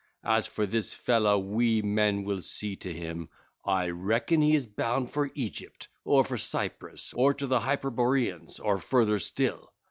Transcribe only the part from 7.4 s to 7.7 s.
the